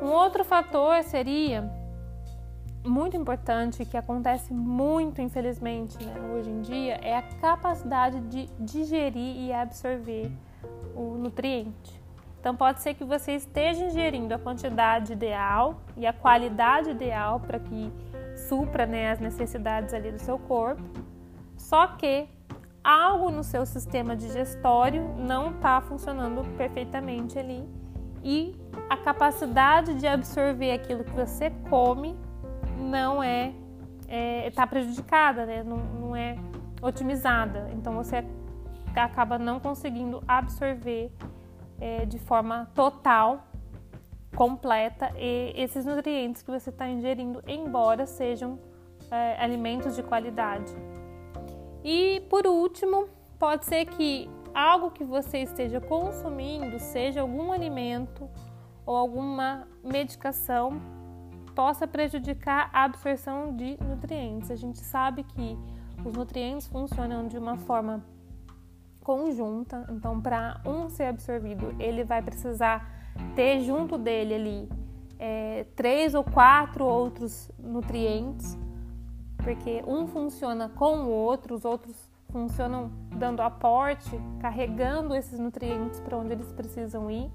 Um 0.00 0.08
outro 0.08 0.44
fator 0.44 1.02
seria 1.02 1.70
muito 2.84 3.16
importante 3.16 3.84
que 3.84 3.96
acontece 3.96 4.52
muito, 4.52 5.20
infelizmente, 5.20 5.96
né, 6.04 6.14
hoje 6.32 6.50
em 6.50 6.60
dia, 6.60 6.94
é 7.02 7.16
a 7.16 7.22
capacidade 7.22 8.20
de 8.20 8.46
digerir 8.58 9.40
e 9.40 9.52
absorver 9.52 10.30
o 10.94 11.16
nutriente. 11.16 12.02
Então, 12.38 12.54
pode 12.54 12.82
ser 12.82 12.92
que 12.92 13.04
você 13.04 13.32
esteja 13.32 13.86
ingerindo 13.86 14.34
a 14.34 14.38
quantidade 14.38 15.14
ideal 15.14 15.80
e 15.96 16.06
a 16.06 16.12
qualidade 16.12 16.90
ideal 16.90 17.40
para 17.40 17.58
que 17.58 17.90
supra 18.48 18.84
né, 18.84 19.12
as 19.12 19.18
necessidades 19.18 19.94
ali 19.94 20.12
do 20.12 20.18
seu 20.18 20.38
corpo, 20.38 20.82
só 21.56 21.86
que 21.86 22.28
algo 22.84 23.30
no 23.30 23.42
seu 23.42 23.64
sistema 23.64 24.14
digestório 24.14 25.02
não 25.16 25.52
está 25.52 25.80
funcionando 25.80 26.44
perfeitamente 26.56 27.38
ali 27.38 27.66
e 28.22 28.54
a 28.90 28.96
capacidade 28.96 29.94
de 29.94 30.06
absorver 30.06 30.72
aquilo 30.72 31.02
que 31.02 31.12
você 31.12 31.50
come 31.70 32.14
não 32.78 33.22
é 33.22 33.54
está 34.46 34.62
é, 34.62 34.66
prejudicada, 34.66 35.46
né? 35.46 35.62
não, 35.62 35.78
não 35.78 36.16
é 36.16 36.36
otimizada. 36.82 37.70
Então 37.72 37.94
você 37.94 38.24
acaba 38.94 39.38
não 39.38 39.58
conseguindo 39.58 40.22
absorver 40.28 41.10
é, 41.80 42.04
de 42.04 42.18
forma 42.18 42.70
total, 42.74 43.46
completa, 44.36 45.12
esses 45.16 45.84
nutrientes 45.84 46.42
que 46.42 46.50
você 46.50 46.70
está 46.70 46.88
ingerindo, 46.88 47.42
embora 47.46 48.04
sejam 48.04 48.58
é, 49.10 49.36
alimentos 49.42 49.94
de 49.94 50.02
qualidade. 50.02 50.74
E 51.84 52.22
por 52.30 52.46
último, 52.46 53.08
pode 53.38 53.66
ser 53.66 53.84
que 53.84 54.28
algo 54.54 54.90
que 54.90 55.04
você 55.04 55.38
esteja 55.38 55.80
consumindo, 55.80 56.78
seja 56.78 57.20
algum 57.20 57.52
alimento 57.52 58.26
ou 58.86 58.96
alguma 58.96 59.68
medicação, 59.82 60.80
possa 61.54 61.86
prejudicar 61.86 62.70
a 62.72 62.84
absorção 62.84 63.54
de 63.54 63.76
nutrientes. 63.84 64.50
A 64.50 64.56
gente 64.56 64.78
sabe 64.78 65.24
que 65.24 65.58
os 66.04 66.14
nutrientes 66.14 66.66
funcionam 66.66 67.28
de 67.28 67.36
uma 67.36 67.56
forma 67.58 68.02
conjunta, 69.02 69.86
então 69.90 70.18
para 70.20 70.62
um 70.64 70.88
ser 70.88 71.04
absorvido, 71.04 71.74
ele 71.78 72.02
vai 72.02 72.22
precisar 72.22 72.90
ter 73.36 73.60
junto 73.60 73.98
dele 73.98 74.34
ali 74.34 74.68
é, 75.18 75.66
três 75.76 76.14
ou 76.14 76.24
quatro 76.24 76.84
outros 76.84 77.50
nutrientes, 77.58 78.58
porque 79.44 79.84
um 79.86 80.06
funciona 80.06 80.68
com 80.70 81.04
o 81.04 81.10
outro, 81.10 81.54
os 81.54 81.64
outros 81.64 81.94
funcionam 82.30 82.90
dando 83.16 83.42
aporte, 83.42 84.10
carregando 84.40 85.14
esses 85.14 85.38
nutrientes 85.38 86.00
para 86.00 86.16
onde 86.16 86.32
eles 86.32 86.50
precisam 86.52 87.08
ir. 87.10 87.30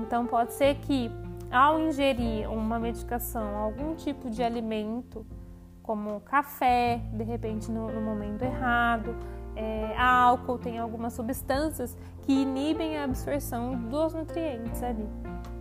Então 0.00 0.26
pode 0.26 0.54
ser 0.54 0.76
que 0.76 1.10
ao 1.50 1.78
ingerir 1.78 2.50
uma 2.50 2.78
medicação, 2.78 3.56
algum 3.56 3.94
tipo 3.94 4.30
de 4.30 4.42
alimento, 4.42 5.26
como 5.82 6.20
café, 6.20 7.02
de 7.12 7.24
repente 7.24 7.70
no, 7.70 7.92
no 7.92 8.00
momento 8.00 8.42
errado, 8.42 9.14
é, 9.54 9.94
álcool, 9.98 10.58
tem 10.58 10.78
algumas 10.78 11.12
substâncias 11.12 11.96
que 12.22 12.32
inibem 12.32 12.96
a 12.96 13.04
absorção 13.04 13.74
dos 13.88 14.14
nutrientes 14.14 14.82
ali. 14.82 15.06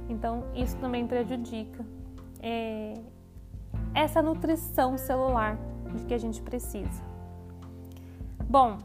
Então, 0.10 0.46
isso 0.56 0.78
também 0.78 1.06
prejudica 1.06 1.86
é, 2.42 2.94
essa 3.94 4.22
nutrição 4.22 4.98
celular 4.98 5.58
de 5.96 6.06
que 6.06 6.14
a 6.14 6.18
gente 6.18 6.42
precisa. 6.42 7.04
Bom, 8.50 8.78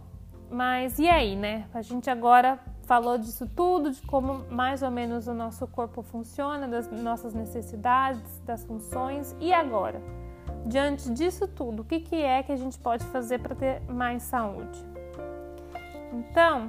mas 0.50 0.98
e 0.98 1.08
aí, 1.08 1.36
né? 1.36 1.66
A 1.74 1.82
gente 1.82 2.08
agora 2.08 2.58
falou 2.82 3.18
disso 3.18 3.46
tudo, 3.54 3.90
de 3.90 4.00
como 4.02 4.46
mais 4.50 4.82
ou 4.82 4.90
menos 4.90 5.26
o 5.26 5.34
nosso 5.34 5.66
corpo 5.66 6.02
funciona, 6.02 6.66
das 6.66 6.90
nossas 6.90 7.34
necessidades, 7.34 8.40
das 8.46 8.64
funções. 8.64 9.36
E 9.40 9.52
agora? 9.52 10.00
Diante 10.64 11.10
disso 11.10 11.46
tudo, 11.46 11.82
o 11.82 11.84
que, 11.84 12.00
que 12.00 12.16
é 12.16 12.42
que 12.42 12.50
a 12.50 12.56
gente 12.56 12.78
pode 12.78 13.04
fazer 13.06 13.40
para 13.40 13.54
ter 13.54 13.82
mais 13.90 14.22
saúde? 14.22 14.78
Então, 16.12 16.68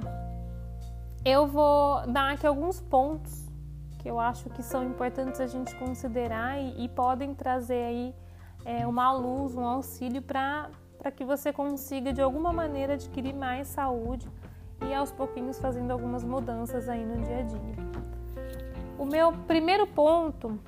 eu 1.24 1.46
vou 1.46 2.06
dar 2.06 2.32
aqui 2.32 2.46
alguns 2.46 2.80
pontos 2.80 3.48
que 3.98 4.08
eu 4.08 4.18
acho 4.18 4.48
que 4.50 4.62
são 4.62 4.84
importantes 4.84 5.40
a 5.40 5.46
gente 5.46 5.74
considerar 5.76 6.58
e, 6.58 6.84
e 6.84 6.88
podem 6.88 7.34
trazer 7.34 7.84
aí 7.84 8.14
é, 8.64 8.86
uma 8.86 9.12
luz, 9.12 9.54
um 9.54 9.64
auxílio 9.64 10.22
para 10.22 10.70
que 11.14 11.24
você 11.24 11.52
consiga 11.52 12.12
de 12.12 12.20
alguma 12.20 12.52
maneira 12.52 12.94
adquirir 12.94 13.34
mais 13.34 13.68
saúde 13.68 14.28
e 14.88 14.94
aos 14.94 15.12
pouquinhos 15.12 15.58
fazendo 15.58 15.90
algumas 15.90 16.24
mudanças 16.24 16.88
aí 16.88 17.04
no 17.04 17.22
dia 17.22 17.38
a 17.38 17.42
dia. 17.42 17.74
O 18.98 19.04
meu 19.04 19.32
primeiro 19.32 19.86
ponto, 19.86 20.58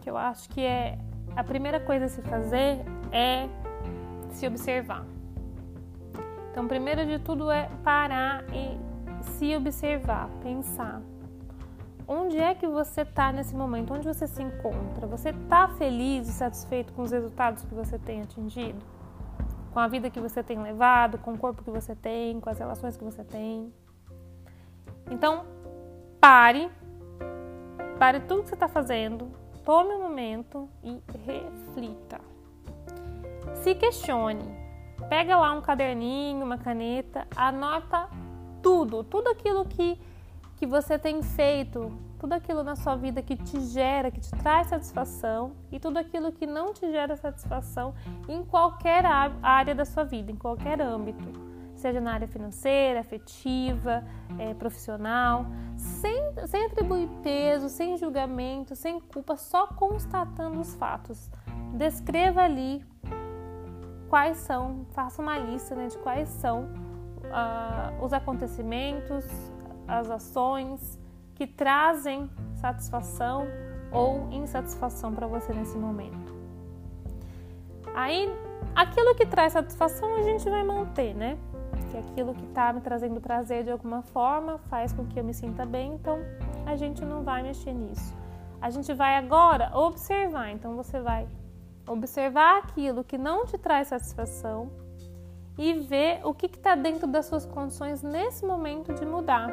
que 0.00 0.10
eu 0.10 0.16
acho 0.16 0.48
que 0.48 0.60
é 0.60 0.98
a 1.36 1.44
primeira 1.44 1.78
coisa 1.78 2.06
a 2.06 2.08
se 2.08 2.22
fazer, 2.22 2.84
é 3.12 3.48
se 4.30 4.46
observar. 4.46 5.04
Então, 6.50 6.66
primeiro 6.66 7.04
de 7.04 7.18
tudo 7.18 7.50
é 7.50 7.68
parar 7.84 8.44
e 8.54 8.78
se 9.20 9.54
observar, 9.54 10.28
pensar. 10.42 11.02
Onde 12.08 12.38
é 12.38 12.54
que 12.54 12.66
você 12.66 13.02
está 13.02 13.32
nesse 13.32 13.54
momento? 13.54 13.92
Onde 13.92 14.06
você 14.06 14.26
se 14.26 14.42
encontra? 14.42 15.06
Você 15.06 15.30
está 15.30 15.68
feliz 15.68 16.28
e 16.28 16.32
satisfeito 16.32 16.92
com 16.92 17.02
os 17.02 17.10
resultados 17.10 17.64
que 17.64 17.74
você 17.74 17.98
tem 17.98 18.22
atingido? 18.22 18.96
com 19.76 19.80
a 19.80 19.88
vida 19.88 20.08
que 20.08 20.18
você 20.18 20.42
tem 20.42 20.58
levado, 20.62 21.18
com 21.18 21.34
o 21.34 21.38
corpo 21.38 21.62
que 21.62 21.70
você 21.70 21.94
tem, 21.94 22.40
com 22.40 22.48
as 22.48 22.58
relações 22.58 22.96
que 22.96 23.04
você 23.04 23.22
tem. 23.22 23.70
Então, 25.10 25.44
pare, 26.18 26.70
pare 27.98 28.20
tudo 28.20 28.42
que 28.42 28.48
você 28.48 28.54
está 28.54 28.68
fazendo, 28.68 29.30
tome 29.66 29.92
um 29.92 30.00
momento 30.00 30.66
e 30.82 30.98
reflita. 31.26 32.18
Se 33.56 33.74
questione, 33.74 34.46
pega 35.10 35.36
lá 35.36 35.52
um 35.52 35.60
caderninho, 35.60 36.42
uma 36.42 36.56
caneta, 36.56 37.28
anota 37.36 38.08
tudo, 38.62 39.04
tudo 39.04 39.28
aquilo 39.28 39.66
que, 39.66 40.00
que 40.56 40.66
você 40.66 40.98
tem 40.98 41.22
feito 41.22 41.92
tudo 42.18 42.32
aquilo 42.32 42.62
na 42.62 42.74
sua 42.74 42.96
vida 42.96 43.22
que 43.22 43.36
te 43.36 43.60
gera, 43.60 44.10
que 44.10 44.20
te 44.20 44.30
traz 44.30 44.68
satisfação 44.68 45.52
e 45.70 45.78
tudo 45.78 45.98
aquilo 45.98 46.32
que 46.32 46.46
não 46.46 46.72
te 46.72 46.90
gera 46.90 47.14
satisfação 47.16 47.94
em 48.26 48.42
qualquer 48.44 49.04
área 49.42 49.74
da 49.74 49.84
sua 49.84 50.04
vida, 50.04 50.32
em 50.32 50.36
qualquer 50.36 50.80
âmbito, 50.80 51.30
seja 51.74 52.00
na 52.00 52.14
área 52.14 52.26
financeira, 52.26 53.00
afetiva, 53.00 54.02
é, 54.38 54.54
profissional, 54.54 55.46
sem, 55.76 56.16
sem 56.46 56.64
atribuir 56.64 57.08
peso, 57.22 57.68
sem 57.68 57.96
julgamento, 57.98 58.74
sem 58.74 58.98
culpa, 58.98 59.36
só 59.36 59.66
constatando 59.66 60.58
os 60.58 60.74
fatos. 60.74 61.30
Descreva 61.74 62.42
ali 62.42 62.82
quais 64.08 64.38
são, 64.38 64.86
faça 64.92 65.20
uma 65.20 65.36
lista 65.36 65.74
né, 65.74 65.88
de 65.88 65.98
quais 65.98 66.28
são 66.30 66.64
uh, 66.64 68.04
os 68.04 68.14
acontecimentos, 68.14 69.24
as 69.86 70.10
ações 70.10 70.98
que 71.34 71.46
trazem 71.46 72.30
satisfação 72.54 73.46
ou 73.92 74.28
insatisfação 74.32 75.14
para 75.14 75.26
você 75.26 75.52
nesse 75.52 75.76
momento. 75.76 76.34
Aí, 77.94 78.28
aquilo 78.74 79.14
que 79.14 79.24
traz 79.24 79.52
satisfação 79.52 80.16
a 80.16 80.22
gente 80.22 80.48
vai 80.48 80.64
manter, 80.64 81.14
né? 81.14 81.38
Que 81.90 81.98
aquilo 81.98 82.34
que 82.34 82.44
está 82.44 82.72
me 82.72 82.80
trazendo 82.80 83.20
prazer 83.20 83.64
de 83.64 83.70
alguma 83.70 84.02
forma 84.02 84.58
faz 84.70 84.92
com 84.92 85.06
que 85.06 85.18
eu 85.18 85.24
me 85.24 85.32
sinta 85.32 85.64
bem, 85.64 85.94
então 85.94 86.18
a 86.66 86.76
gente 86.76 87.04
não 87.04 87.22
vai 87.22 87.42
mexer 87.42 87.72
nisso. 87.72 88.14
A 88.60 88.70
gente 88.70 88.92
vai 88.92 89.16
agora 89.16 89.70
observar, 89.74 90.50
então 90.50 90.74
você 90.74 91.00
vai 91.00 91.28
observar 91.86 92.58
aquilo 92.58 93.04
que 93.04 93.16
não 93.16 93.46
te 93.46 93.56
traz 93.56 93.88
satisfação 93.88 94.70
e 95.56 95.74
ver 95.74 96.20
o 96.24 96.34
que 96.34 96.46
está 96.46 96.74
dentro 96.74 97.06
das 97.06 97.26
suas 97.26 97.46
condições 97.46 98.02
nesse 98.02 98.44
momento 98.44 98.92
de 98.92 99.06
mudar. 99.06 99.50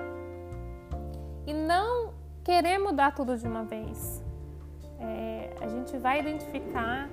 E 1.46 1.54
não 1.54 2.14
querer 2.44 2.78
mudar 2.78 3.14
tudo 3.14 3.38
de 3.38 3.48
uma 3.48 3.64
vez. 3.64 4.24
É, 5.00 5.54
a 5.62 5.68
gente 5.68 5.98
vai 5.98 6.20
identificar 6.20 7.10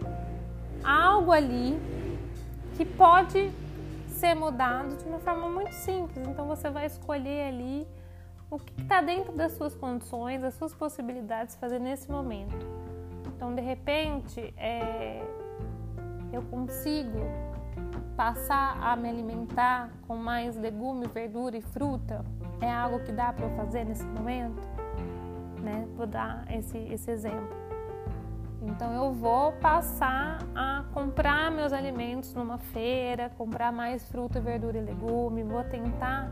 algo 0.85 1.33
ali 1.33 1.79
que 2.77 2.85
pode 2.85 3.51
ser 4.09 4.35
mudado 4.35 4.97
de 4.97 5.05
uma 5.05 5.19
forma 5.19 5.49
muito 5.49 5.73
simples. 5.73 6.27
Então 6.27 6.47
você 6.47 6.71
vai 6.71 6.87
escolher 6.87 7.49
ali 7.49 7.87
o 8.51 8.59
que 8.59 8.83
está 8.83 9.01
dentro 9.01 9.33
das 9.33 9.53
suas 9.53 9.75
condições, 9.75 10.43
das 10.43 10.55
suas 10.55 10.75
possibilidades 10.75 11.55
de 11.55 11.61
fazer 11.61 11.79
nesse 11.79 12.11
momento. 12.11 12.67
Então, 13.27 13.55
de 13.55 13.63
repente, 13.63 14.53
é, 14.57 15.23
eu 16.33 16.43
consigo 16.43 17.21
passar 18.17 18.79
a 18.83 18.95
me 18.97 19.09
alimentar 19.09 19.89
com 20.07 20.17
mais 20.17 20.57
legume, 20.57 21.07
verdura 21.07 21.57
e 21.57 21.63
fruta. 21.63 22.25
É 22.61 22.71
algo 22.71 23.01
que 23.01 23.13
dá 23.13 23.33
para 23.33 23.47
eu 23.47 23.57
fazer 23.57 23.85
nesse 23.85 24.05
momento, 24.05 24.61
né? 25.63 25.87
Vou 25.97 26.07
dar 26.07 26.45
esse, 26.51 26.77
esse 26.77 27.11
exemplo. 27.11 27.61
Então 28.63 28.93
eu 28.93 29.13
vou 29.13 29.53
passar 29.53 30.39
a 30.55 30.85
comprar 30.93 31.51
meus 31.51 31.73
alimentos 31.73 32.35
numa 32.35 32.59
feira, 32.59 33.31
comprar 33.39 33.73
mais 33.73 34.07
fruta, 34.09 34.41
verdura 34.41 34.79
e 34.79 34.83
legume, 34.83 35.43
vou 35.43 35.65
tentar 35.65 36.31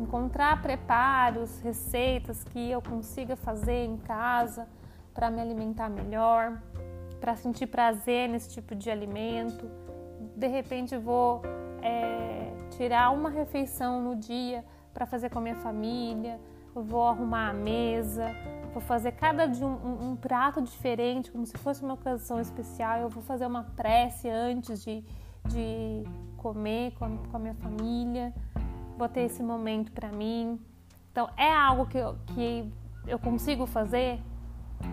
encontrar 0.00 0.60
preparos, 0.60 1.60
receitas 1.60 2.42
que 2.42 2.70
eu 2.70 2.82
consiga 2.82 3.36
fazer 3.36 3.84
em 3.84 3.96
casa 3.98 4.66
para 5.14 5.30
me 5.30 5.40
alimentar 5.40 5.88
melhor, 5.88 6.60
para 7.20 7.36
sentir 7.36 7.66
prazer 7.66 8.28
nesse 8.28 8.50
tipo 8.50 8.74
de 8.74 8.90
alimento. 8.90 9.70
De 10.34 10.48
repente 10.48 10.96
vou 10.96 11.42
é, 11.82 12.52
tirar 12.70 13.10
uma 13.10 13.30
refeição 13.30 14.02
no 14.02 14.16
dia 14.16 14.64
para 14.92 15.06
fazer 15.06 15.30
com 15.30 15.38
a 15.38 15.42
minha 15.42 15.56
família, 15.56 16.40
vou 16.74 17.06
arrumar 17.06 17.50
a 17.50 17.52
mesa, 17.52 18.34
vou 18.72 18.80
fazer 18.80 19.12
cada 19.12 19.46
um, 19.46 19.66
um, 19.66 20.10
um, 20.10 20.16
prato 20.16 20.62
diferente, 20.62 21.30
como 21.30 21.44
se 21.44 21.56
fosse 21.58 21.82
uma 21.82 21.94
ocasião 21.94 22.40
especial. 22.40 22.98
Eu 22.98 23.08
vou 23.08 23.22
fazer 23.22 23.46
uma 23.46 23.64
prece 23.64 24.28
antes 24.28 24.82
de, 24.84 25.04
de 25.46 26.04
comer 26.36 26.92
com 26.92 27.04
a, 27.04 27.08
com 27.08 27.36
a 27.36 27.40
minha 27.40 27.54
família, 27.54 28.32
vou 28.96 29.08
ter 29.08 29.22
esse 29.22 29.42
momento 29.42 29.92
para 29.92 30.10
mim. 30.10 30.60
Então, 31.10 31.28
é 31.36 31.52
algo 31.52 31.86
que 31.86 31.98
eu, 31.98 32.16
que 32.34 32.72
eu 33.06 33.18
consigo 33.18 33.66
fazer 33.66 34.20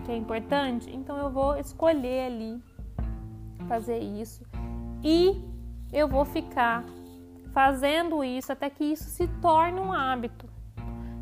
que 0.06 0.12
é 0.12 0.17
importante, 0.17 0.93
então 0.93 1.17
eu 1.17 1.30
vou 1.30 1.58
escolher 1.58 2.28
ali 2.28 2.62
fazer 3.67 4.00
isso 4.00 4.43
e 5.04 5.41
eu 5.93 6.08
vou 6.08 6.26
ficar 6.26 6.84
fazendo 7.58 8.24
isso 8.24 8.52
até 8.52 8.70
que 8.70 8.84
isso 8.84 9.06
se 9.06 9.28
torne 9.41 9.80
um 9.80 9.91
hábito. 9.91 10.48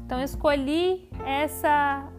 Então 0.05 0.21
escolhi 0.21 1.09
essa 1.25 2.09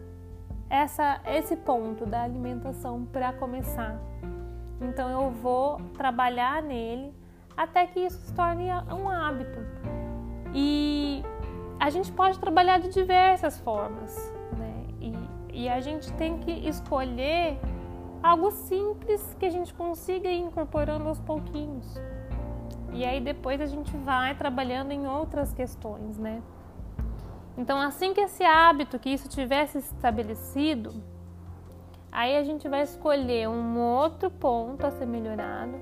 essa 0.67 1.21
esse 1.27 1.55
ponto 1.55 2.03
da 2.03 2.23
alimentação 2.23 3.05
para 3.05 3.31
começar. 3.33 3.95
Então 4.81 5.07
eu 5.07 5.29
vou 5.29 5.77
trabalhar 5.95 6.63
nele 6.63 7.13
até 7.55 7.85
que 7.85 7.99
isso 7.99 8.17
se 8.17 8.33
torne 8.33 8.71
um 8.91 9.07
hábito. 9.07 9.59
E 10.51 11.23
a 11.79 11.91
gente 11.91 12.11
pode 12.11 12.39
trabalhar 12.39 12.79
de 12.79 12.89
diversas 12.89 13.59
formas. 13.59 14.33
E 15.53 15.69
a 15.69 15.79
gente 15.79 16.11
tem 16.13 16.39
que 16.39 16.51
escolher 16.67 17.59
algo 18.23 18.49
simples 18.49 19.35
que 19.39 19.45
a 19.45 19.49
gente 19.51 19.71
consiga 19.75 20.27
ir 20.27 20.39
incorporando 20.39 21.07
aos 21.07 21.19
pouquinhos. 21.19 22.01
E 22.93 23.05
aí 23.05 23.19
depois 23.19 23.59
a 23.61 23.65
gente 23.65 23.95
vai 23.97 24.35
trabalhando 24.35 24.91
em 24.91 25.07
outras 25.07 25.53
questões, 25.53 26.17
né? 26.17 26.41
Então, 27.57 27.79
assim 27.81 28.13
que 28.13 28.21
esse 28.21 28.43
hábito, 28.43 28.99
que 28.99 29.09
isso 29.09 29.27
tivesse 29.27 29.79
estabelecido, 29.79 30.93
aí 32.11 32.37
a 32.37 32.43
gente 32.43 32.67
vai 32.69 32.83
escolher 32.83 33.49
um 33.49 33.79
outro 33.79 34.29
ponto 34.29 34.85
a 34.85 34.91
ser 34.91 35.07
melhorado, 35.07 35.73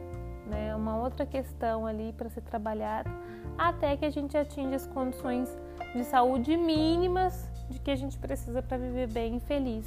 né? 0.48 0.74
Uma 0.74 0.98
outra 0.98 1.26
questão 1.26 1.86
ali 1.86 2.13
para 2.13 2.30
ser 2.30 2.41
trabalhada, 2.41 3.10
até 3.58 3.98
que 3.98 4.06
a 4.06 4.10
gente 4.10 4.38
atinja 4.38 4.78
as 4.78 4.88
condições 4.88 5.56
de 5.94 6.04
saúde 6.06 6.56
mínimas 6.56 7.50
de 7.70 7.80
que 7.80 7.91
a 7.91 7.96
gente 7.96 8.18
precisa 8.18 8.62
para 8.62 8.78
viver 8.78 9.08
bem 9.08 9.38
e 9.38 9.39
feliz. 9.41 9.86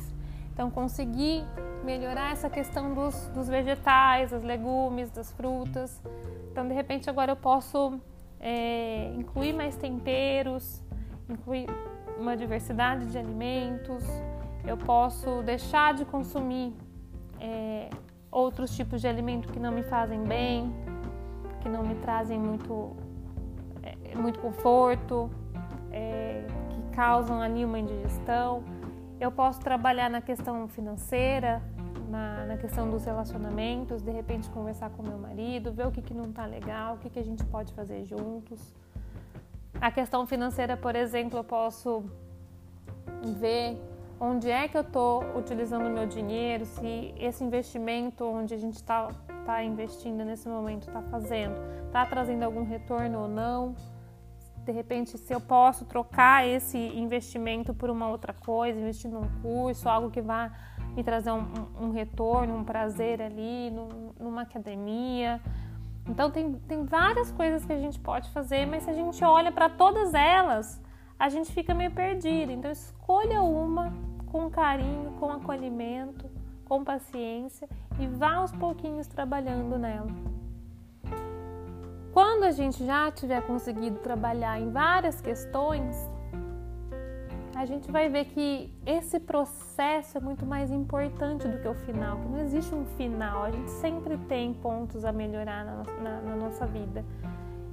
Então, 0.52 0.70
conseguir 0.70 1.44
melhorar 1.84 2.32
essa 2.32 2.50
questão 2.50 2.92
dos, 2.92 3.28
dos 3.28 3.48
vegetais, 3.48 4.30
dos 4.30 4.42
legumes, 4.42 5.10
das 5.10 5.30
frutas. 5.32 6.02
Então, 6.50 6.66
de 6.66 6.74
repente, 6.74 7.08
agora 7.08 7.32
eu 7.32 7.36
posso 7.36 8.00
é, 8.40 9.12
incluir 9.16 9.52
mais 9.52 9.76
temperos, 9.76 10.82
incluir 11.28 11.66
uma 12.18 12.36
diversidade 12.36 13.06
de 13.06 13.18
alimentos. 13.18 14.04
Eu 14.66 14.76
posso 14.76 15.42
deixar 15.42 15.94
de 15.94 16.04
consumir 16.04 16.74
é, 17.40 17.90
outros 18.30 18.74
tipos 18.76 19.00
de 19.00 19.08
alimento 19.08 19.52
que 19.52 19.60
não 19.60 19.72
me 19.72 19.82
fazem 19.82 20.22
bem, 20.24 20.72
que 21.60 21.68
não 21.68 21.82
me 21.82 21.94
trazem 21.96 22.38
muito, 22.38 22.96
é, 23.82 24.16
muito 24.16 24.38
conforto. 24.40 25.30
É, 25.90 26.46
causam 26.98 27.40
ali 27.40 27.64
uma 27.64 27.78
indigestão. 27.78 28.64
Eu 29.20 29.30
posso 29.30 29.60
trabalhar 29.60 30.10
na 30.10 30.20
questão 30.20 30.66
financeira, 30.66 31.62
na, 32.08 32.46
na, 32.46 32.56
questão 32.56 32.90
dos 32.90 33.04
relacionamentos, 33.04 34.02
de 34.02 34.10
repente 34.10 34.48
conversar 34.50 34.90
com 34.90 35.02
meu 35.02 35.18
marido, 35.18 35.72
ver 35.72 35.86
o 35.86 35.90
que, 35.90 36.02
que 36.02 36.14
não 36.14 36.24
está 36.30 36.46
legal, 36.46 36.94
o 36.94 36.98
que, 36.98 37.10
que 37.10 37.18
a 37.18 37.24
gente 37.24 37.44
pode 37.44 37.72
fazer 37.72 38.04
juntos. 38.04 38.60
A 39.80 39.90
questão 39.90 40.26
financeira, 40.26 40.76
por 40.76 40.96
exemplo, 40.96 41.38
eu 41.38 41.44
posso 41.44 42.04
ver 43.38 43.80
onde 44.18 44.50
é 44.50 44.66
que 44.66 44.76
eu 44.76 44.82
estou 44.82 45.22
utilizando 45.36 45.86
o 45.86 45.90
meu 45.90 46.06
dinheiro, 46.06 46.64
se 46.64 47.14
esse 47.18 47.44
investimento 47.44 48.24
onde 48.24 48.54
a 48.54 48.58
gente 48.58 48.74
está 48.74 49.08
tá 49.46 49.62
investindo 49.62 50.24
nesse 50.24 50.48
momento 50.48 50.88
está 50.88 51.02
fazendo, 51.02 51.54
está 51.86 52.04
trazendo 52.04 52.42
algum 52.42 52.64
retorno 52.64 53.20
ou 53.20 53.28
não 53.28 53.76
de 54.68 54.72
repente, 54.72 55.16
se 55.16 55.32
eu 55.32 55.40
posso 55.40 55.86
trocar 55.86 56.46
esse 56.46 56.76
investimento 56.76 57.72
por 57.72 57.88
uma 57.88 58.06
outra 58.06 58.34
coisa, 58.34 58.78
investir 58.78 59.10
num 59.10 59.26
curso, 59.40 59.88
algo 59.88 60.10
que 60.10 60.20
vá 60.20 60.52
me 60.96 61.02
trazer 61.02 61.30
um, 61.30 61.44
um 61.80 61.90
retorno, 61.90 62.56
um 62.56 62.64
prazer 62.64 63.22
ali, 63.22 63.70
num, 63.70 64.12
numa 64.18 64.42
academia. 64.42 65.40
Então, 66.06 66.30
tem, 66.30 66.54
tem 66.66 66.84
várias 66.84 67.30
coisas 67.30 67.64
que 67.64 67.72
a 67.72 67.78
gente 67.78 67.98
pode 67.98 68.30
fazer, 68.30 68.66
mas 68.66 68.84
se 68.84 68.90
a 68.90 68.94
gente 68.94 69.22
olha 69.24 69.52
para 69.52 69.68
todas 69.68 70.14
elas, 70.14 70.82
a 71.18 71.28
gente 71.28 71.52
fica 71.52 71.74
meio 71.74 71.90
perdido. 71.90 72.52
Então, 72.52 72.70
escolha 72.70 73.42
uma 73.42 73.92
com 74.26 74.48
carinho, 74.50 75.12
com 75.18 75.30
acolhimento, 75.30 76.30
com 76.64 76.84
paciência 76.84 77.68
e 77.98 78.06
vá 78.06 78.34
aos 78.34 78.52
pouquinhos 78.52 79.06
trabalhando 79.06 79.78
nela. 79.78 80.08
Quando 82.12 82.44
a 82.44 82.50
gente 82.50 82.84
já 82.84 83.10
tiver 83.10 83.42
conseguido 83.42 83.98
trabalhar 83.98 84.60
em 84.60 84.70
várias 84.70 85.20
questões, 85.20 85.96
a 87.58 87.64
gente 87.64 87.90
vai 87.90 88.08
ver 88.08 88.26
que 88.26 88.72
esse 88.86 89.18
processo 89.18 90.16
é 90.16 90.20
muito 90.20 90.46
mais 90.46 90.70
importante 90.70 91.48
do 91.48 91.58
que 91.58 91.66
o 91.66 91.74
final, 91.74 92.16
que 92.18 92.28
não 92.28 92.38
existe 92.38 92.72
um 92.72 92.84
final, 92.96 93.42
a 93.42 93.50
gente 93.50 93.68
sempre 93.72 94.16
tem 94.16 94.54
pontos 94.54 95.04
a 95.04 95.10
melhorar 95.10 95.64
na, 95.64 95.82
na, 96.00 96.20
na 96.20 96.36
nossa 96.36 96.64
vida. 96.68 97.04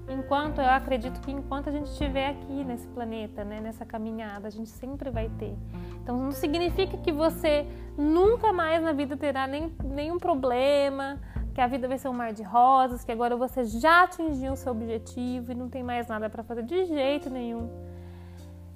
enquanto 0.10 0.60
eu 0.60 0.72
acredito 0.72 1.22
que 1.22 1.32
enquanto 1.32 1.70
a 1.70 1.72
gente 1.72 1.86
estiver 1.92 2.32
aqui 2.32 2.64
nesse 2.64 2.88
planeta, 2.88 3.44
né, 3.44 3.62
nessa 3.62 3.86
caminhada, 3.86 4.48
a 4.48 4.50
gente 4.50 4.70
sempre 4.70 5.12
vai 5.12 5.30
ter. 5.38 5.56
Então 6.02 6.18
não 6.18 6.32
significa 6.32 6.98
que 6.98 7.12
você 7.12 7.68
nunca 7.96 8.52
mais 8.52 8.82
na 8.82 8.92
vida 8.92 9.16
terá 9.16 9.46
nem, 9.46 9.72
nenhum 9.84 10.18
problema, 10.18 11.20
que 11.54 11.62
a 11.62 11.68
vida 11.68 11.88
vai 11.88 12.00
ser 12.00 12.08
um 12.08 12.14
mar 12.14 12.34
de 12.34 12.42
rosas, 12.42 13.04
que 13.04 13.12
agora 13.12 13.38
você 13.38 13.64
já 13.64 14.06
atingiu 14.06 14.54
o 14.54 14.58
seu 14.58 14.72
objetivo 14.72 15.52
e 15.52 15.56
não 15.56 15.70
tem 15.70 15.84
mais 15.84 16.08
nada 16.08 16.28
para 16.28 16.42
fazer 16.42 16.64
de 16.64 16.86
jeito 16.86 17.30
nenhum. 17.30 17.70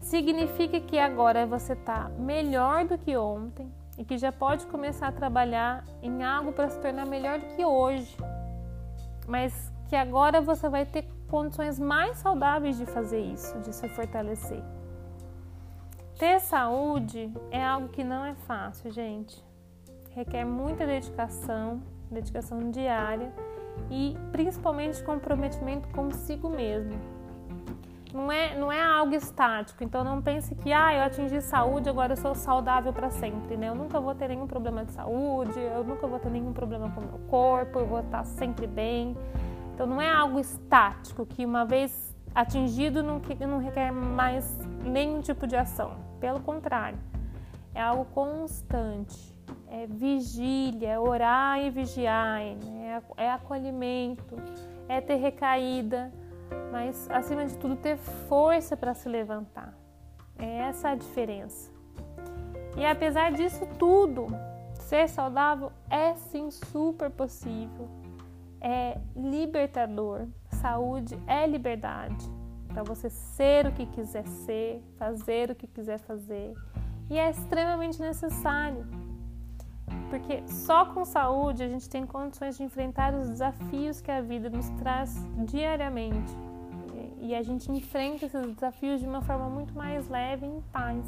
Significa 0.09 0.79
que 0.79 0.97
agora 0.97 1.45
você 1.45 1.73
está 1.73 2.09
melhor 2.17 2.83
do 2.83 2.97
que 2.97 3.15
ontem 3.15 3.71
e 3.95 4.03
que 4.03 4.17
já 4.17 4.31
pode 4.31 4.65
começar 4.65 5.09
a 5.09 5.11
trabalhar 5.11 5.85
em 6.01 6.23
algo 6.23 6.51
para 6.51 6.67
se 6.67 6.79
tornar 6.79 7.05
melhor 7.05 7.37
do 7.37 7.45
que 7.55 7.63
hoje. 7.63 8.17
Mas 9.27 9.71
que 9.87 9.95
agora 9.95 10.41
você 10.41 10.67
vai 10.67 10.83
ter 10.83 11.03
condições 11.27 11.77
mais 11.77 12.17
saudáveis 12.17 12.75
de 12.75 12.87
fazer 12.87 13.19
isso, 13.19 13.59
de 13.59 13.71
se 13.71 13.87
fortalecer. 13.89 14.63
Ter 16.17 16.39
saúde 16.39 17.31
é 17.51 17.63
algo 17.63 17.89
que 17.89 18.03
não 18.03 18.25
é 18.25 18.33
fácil, 18.33 18.89
gente. 18.89 19.39
Requer 20.15 20.43
muita 20.43 20.87
dedicação, 20.87 21.83
dedicação 22.09 22.71
diária 22.71 23.31
e 23.91 24.17
principalmente 24.31 25.03
comprometimento 25.03 25.87
consigo 25.89 26.49
mesmo. 26.49 27.18
Não 28.13 28.31
é, 28.31 28.57
não 28.57 28.71
é 28.71 28.81
algo 28.81 29.13
estático, 29.13 29.83
então 29.83 30.03
não 30.03 30.19
pense 30.19 30.55
que 30.55 30.73
ah, 30.73 30.95
eu 30.95 31.03
atingi 31.03 31.41
saúde, 31.41 31.87
agora 31.87 32.13
eu 32.13 32.17
sou 32.17 32.33
saudável 32.33 32.91
para 32.91 33.11
sempre, 33.11 33.55
né? 33.55 33.69
Eu 33.69 33.75
nunca 33.75 33.99
vou 33.99 34.15
ter 34.15 34.29
nenhum 34.29 34.47
problema 34.47 34.83
de 34.83 34.91
saúde, 34.93 35.59
eu 35.59 35.83
nunca 35.83 36.07
vou 36.07 36.17
ter 36.17 36.29
nenhum 36.29 36.51
problema 36.51 36.89
com 36.89 37.01
o 37.01 37.03
meu 37.03 37.19
corpo, 37.27 37.79
eu 37.79 37.85
vou 37.85 37.99
estar 37.99 38.23
sempre 38.25 38.65
bem. 38.65 39.15
Então 39.73 39.85
não 39.85 40.01
é 40.01 40.11
algo 40.11 40.39
estático 40.39 41.23
que 41.25 41.45
uma 41.45 41.65
vez 41.65 42.15
atingido 42.33 43.03
não, 43.03 43.21
não 43.47 43.59
requer 43.59 43.91
mais 43.91 44.57
nenhum 44.83 45.21
tipo 45.21 45.45
de 45.45 45.55
ação. 45.55 45.95
Pelo 46.19 46.39
contrário, 46.39 46.97
é 47.75 47.81
algo 47.81 48.05
constante 48.05 49.37
é 49.69 49.85
vigília, 49.85 50.89
é 50.89 50.99
orar 50.99 51.59
e 51.59 51.69
vigiar, 51.69 52.39
né? 52.39 53.01
é 53.17 53.31
acolhimento, 53.31 54.35
é 54.87 54.99
ter 54.99 55.15
recaída, 55.15 56.11
mas 56.71 57.09
acima 57.09 57.45
de 57.45 57.57
tudo 57.57 57.75
ter 57.75 57.97
força 57.97 58.75
para 58.77 58.93
se 58.93 59.07
levantar. 59.09 59.73
É 60.37 60.59
essa 60.59 60.89
a 60.89 60.95
diferença. 60.95 61.71
E 62.77 62.85
apesar 62.85 63.31
disso 63.31 63.67
tudo, 63.77 64.27
ser 64.73 65.09
saudável 65.09 65.71
é 65.89 66.15
sim 66.15 66.49
super 66.51 67.09
possível. 67.09 67.89
É 68.61 68.97
libertador. 69.15 70.27
Saúde 70.51 71.17
é 71.27 71.45
liberdade 71.47 72.29
para 72.67 72.83
você 72.83 73.09
ser 73.09 73.65
o 73.65 73.71
que 73.71 73.85
quiser 73.85 74.27
ser, 74.27 74.83
fazer 74.97 75.51
o 75.51 75.55
que 75.55 75.67
quiser 75.67 75.99
fazer. 75.99 76.53
E 77.09 77.17
é 77.17 77.29
extremamente 77.29 77.99
necessário 77.99 78.85
porque 80.09 80.43
só 80.47 80.85
com 80.85 81.05
saúde 81.05 81.63
a 81.63 81.67
gente 81.67 81.89
tem 81.89 82.05
condições 82.05 82.57
de 82.57 82.63
enfrentar 82.63 83.13
os 83.13 83.29
desafios 83.29 84.01
que 84.01 84.11
a 84.11 84.21
vida 84.21 84.49
nos 84.49 84.69
traz 84.71 85.15
diariamente. 85.45 86.35
E 87.21 87.35
a 87.35 87.43
gente 87.43 87.71
enfrenta 87.71 88.25
esses 88.25 88.55
desafios 88.55 89.01
de 89.01 89.05
uma 89.05 89.21
forma 89.21 89.49
muito 89.49 89.73
mais 89.75 90.07
leve 90.07 90.45
e 90.45 90.49
em 90.49 90.61
paz. 90.71 91.05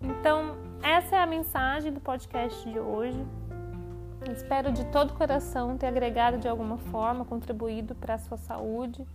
Então, 0.00 0.56
essa 0.82 1.16
é 1.16 1.18
a 1.18 1.26
mensagem 1.26 1.92
do 1.92 2.00
podcast 2.00 2.70
de 2.70 2.78
hoje. 2.78 3.26
Espero 4.30 4.72
de 4.72 4.84
todo 4.86 5.12
coração 5.14 5.76
ter 5.76 5.86
agregado 5.86 6.38
de 6.38 6.48
alguma 6.48 6.78
forma, 6.78 7.24
contribuído 7.24 7.94
para 7.94 8.14
a 8.14 8.18
sua 8.18 8.36
saúde 8.36 9.06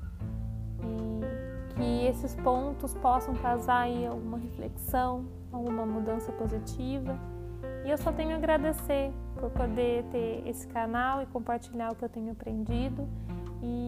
e 0.83 1.75
que 1.75 2.05
esses 2.05 2.35
pontos 2.35 2.93
possam 2.95 3.33
causar 3.35 3.81
aí 3.81 4.05
alguma 4.05 4.37
reflexão, 4.37 5.25
alguma 5.51 5.85
mudança 5.85 6.31
positiva 6.33 7.17
e 7.85 7.89
eu 7.89 7.97
só 7.97 8.11
tenho 8.11 8.31
a 8.31 8.35
agradecer 8.35 9.11
por 9.39 9.49
poder 9.51 10.03
ter 10.11 10.43
esse 10.45 10.67
canal 10.67 11.21
e 11.21 11.25
compartilhar 11.27 11.91
o 11.91 11.95
que 11.95 12.05
eu 12.05 12.09
tenho 12.09 12.31
aprendido 12.31 13.07
e 13.61 13.87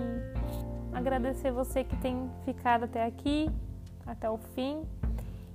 agradecer 0.93 1.51
você 1.51 1.83
que 1.83 1.95
tem 1.97 2.29
ficado 2.45 2.85
até 2.85 3.05
aqui, 3.05 3.49
até 4.05 4.29
o 4.29 4.37
fim. 4.37 4.83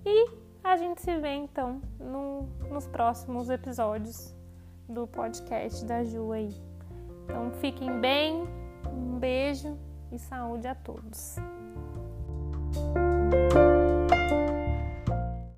E 0.05 0.31
a 0.63 0.77
gente 0.77 1.01
se 1.01 1.17
vê 1.19 1.35
então 1.35 1.81
no, 1.99 2.43
nos 2.71 2.87
próximos 2.87 3.49
episódios 3.51 4.35
do 4.89 5.07
podcast 5.07 5.85
da 5.85 6.05
Ju 6.05 6.33
aí. 6.33 6.55
Então 7.25 7.51
fiquem 7.61 8.01
bem, 8.01 8.45
um 8.87 9.19
beijo 9.19 9.77
e 10.13 10.19
saúde 10.19 10.67
a 10.67 10.75
todos. 10.75 11.37